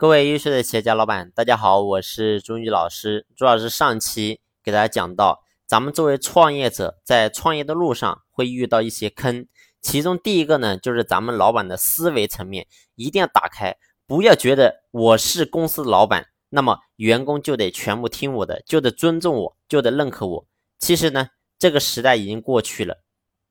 [0.00, 3.26] 各位优秀的企业家老板，大家好，我是朱宇老师。
[3.36, 9.46] 朱老师上期给大家讲到，咱们作为创业者，在创业的路上会遇到一些坑，
[9.82, 13.76] 其中第一个呢，就是咱们老板的思维层面一定要打开，
[14.06, 20.46] 不要觉得我是公司老板，那么员工就得全部听我的，就得尊重我，就得认可我。
[20.78, 21.28] 其实呢，
[21.58, 23.02] 这个时代已经过去了。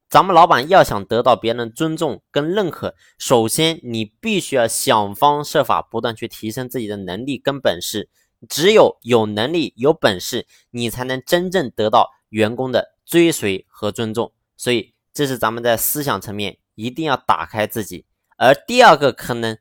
[0.10, 8.10] 咱们老板要想得到别人尊重跟认可，首先你必须要想方设法不断去提升自己的能力跟本事。
[8.48, 14.32] 只有有能力有本事，你才能真正得到员工的追随和尊重。
[14.58, 18.06] 所以，这是咱们在思想层面一定要打开自己。
[18.36, 19.58] 而第二个坑呢，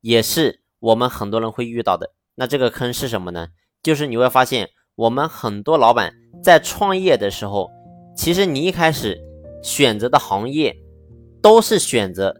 [0.00, 2.12] 也是我们很多人会遇到的。
[2.36, 3.48] 那这个坑是什么呢？
[3.82, 7.68] 就是你会发现，我们很多老板在创业的时候，
[8.16, 9.27] 其实你一开始。
[9.62, 10.76] 选择的行业
[11.42, 12.34] 都是选择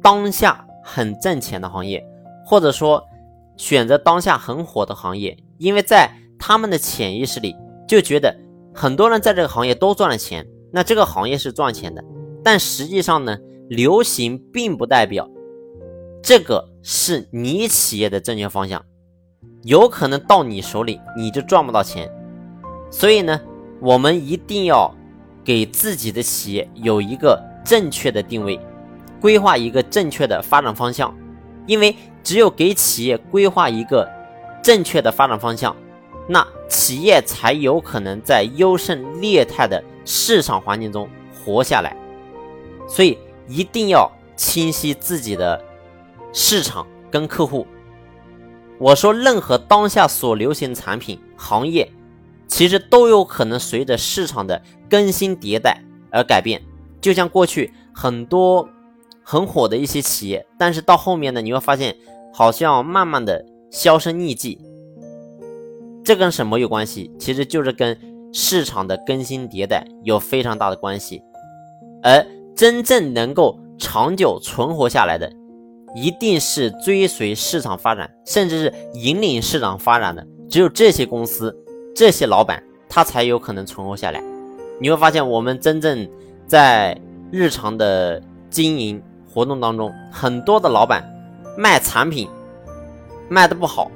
[0.00, 2.04] 当下很挣钱的行业，
[2.44, 3.02] 或者说
[3.56, 7.54] 选择当下很火的行业，因为在他们的潜意识里
[7.86, 8.36] 就觉得
[8.74, 12.02] 很多人在这个行业都赚了钱，那这个行业是赚钱的。
[12.42, 13.38] 但实际上呢，
[13.68, 15.28] 流行并不代表
[16.22, 18.84] 这个是你企业的正确方向，
[19.62, 22.10] 有可能到你手里你就赚不到钱。
[22.90, 23.40] 所以呢，
[23.80, 24.94] 我们一定要。
[25.44, 28.60] 给自己的企业有一个正确的定位，
[29.20, 31.14] 规划一个正确的发展方向，
[31.66, 34.08] 因为只有给企业规划一个
[34.62, 35.74] 正确的发展方向，
[36.28, 41.08] 那企业才有可能在优胜劣汰的市场环境中
[41.44, 41.96] 活下来。
[42.88, 45.60] 所以一定要清晰自己的
[46.32, 47.66] 市场跟客户。
[48.78, 51.90] 我说，任何当下所流行产品行业。
[52.52, 56.60] 其实都有可能随着市场的更新迭代而改变，
[57.00, 58.68] 就像过去很多
[59.22, 61.96] 很火的一些企业，但是到后面呢，你会发现
[62.30, 64.60] 好像慢慢的销声匿迹。
[66.04, 67.10] 这跟什么有关系？
[67.18, 67.98] 其实就是跟
[68.34, 71.22] 市场的更新迭代有非常大的关系。
[72.02, 72.22] 而
[72.54, 75.32] 真正能够长久存活下来的，
[75.94, 81.58] 一定是追随市场发展，甚至是引领市场发展的，只有这些公司。
[81.94, 84.22] 这些老板他才有可能存活下来。
[84.80, 86.08] 你会发现，我们真正
[86.46, 86.98] 在
[87.30, 88.20] 日常的
[88.50, 91.04] 经营活动当中，很多的老板
[91.56, 92.28] 卖产品
[93.28, 93.90] 卖的不好，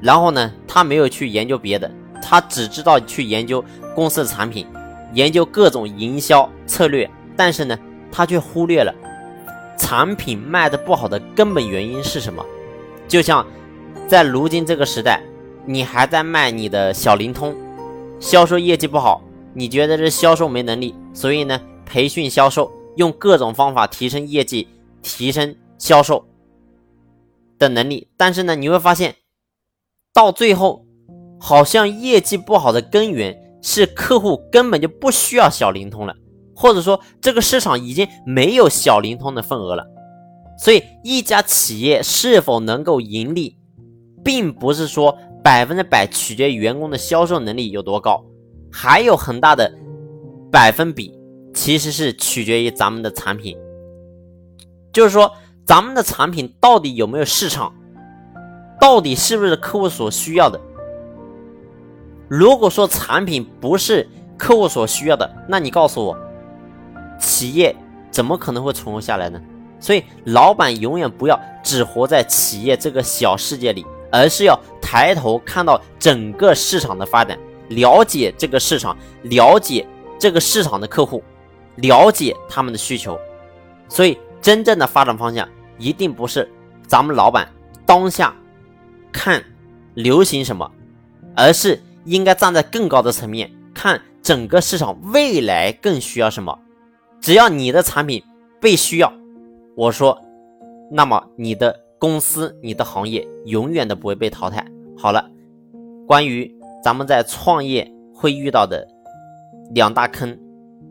[0.00, 1.90] 然后呢，他没有去研究别的，
[2.22, 3.64] 他只知道去研究
[3.94, 4.66] 公司的产品，
[5.14, 7.78] 研究各种营销策略，但是呢，
[8.12, 8.94] 他却忽略了
[9.78, 12.44] 产品卖的不好的根本原因是什么。
[13.08, 13.44] 就像
[14.06, 15.20] 在如今这个时代。
[15.66, 17.54] 你还在卖你的小灵通，
[18.20, 19.22] 销售业绩不好，
[19.54, 24.68] 你觉得这销售没能力，所以呢，培训销售，用各种方法提升业绩，
[25.00, 26.26] 提升销售
[27.58, 28.08] 的能力。
[28.18, 29.16] 但是呢，你会发现，
[30.12, 30.84] 到最后，
[31.40, 36.14] 好像业绩不好的根源是客户根本就不需要小灵通了，
[36.54, 39.86] 或者说这个市场已经没有小灵通的份额了。
[40.58, 43.56] 所以，一家企业是否能够盈利，
[44.22, 45.16] 并不是说。
[45.44, 48.24] 百分之百取决于员工的销售能力有多高，
[48.72, 49.70] 还有很大的
[50.50, 51.14] 百分比
[51.52, 53.54] 其实是取决于咱们的产品，
[54.90, 55.30] 就是说
[55.66, 57.74] 咱们的产品到底有没有市场，
[58.80, 60.58] 到底是不是客户所需要的。
[62.26, 66.16] 如果说产品不是客户所需要的，那你告诉我，
[67.20, 67.76] 企业
[68.10, 69.38] 怎么可能会存活下来呢？
[69.78, 73.84] 所以，老板永远不要只活在企业这个小世界里。
[74.10, 74.56] 而是要
[74.94, 77.36] 抬头看到整个市场的发展，
[77.70, 79.84] 了解这个市场，了解
[80.20, 81.20] 这个市场的客户，
[81.74, 83.18] 了解他们的需求。
[83.88, 86.48] 所以，真正的发展方向一定不是
[86.86, 87.48] 咱们老板
[87.84, 88.32] 当下
[89.10, 89.44] 看
[89.94, 90.70] 流行什么，
[91.34, 96.56] 而是应该站在更高的层面看整个市场未来更需要什么。
[97.20, 98.22] 只要你的产品
[98.60, 99.12] 被需要，
[99.74, 100.16] 我说，
[100.92, 101.80] 那么你的。
[101.96, 104.62] 公司，你的行业永远都不会被淘汰。
[105.04, 105.22] 好了，
[106.06, 106.50] 关于
[106.82, 108.88] 咱们在创业会遇到的
[109.74, 110.34] 两大坑，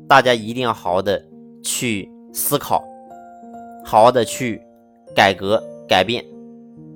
[0.07, 1.19] 大家一定要好好的
[1.63, 2.83] 去思考，
[3.83, 4.61] 好好的去
[5.15, 6.23] 改革改变。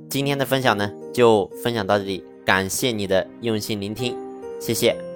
[0.07, 4.15] 今天的分享呢，就分享到这里，感谢你的用心聆听，
[4.61, 5.06] 谢谢。